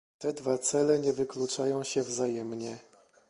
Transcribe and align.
te 0.19 0.29
dwa 0.33 0.57
cele 0.57 0.97
nie 0.99 1.13
wykluczają 1.13 1.83
się 1.83 2.03
wzajemnie 2.03 2.77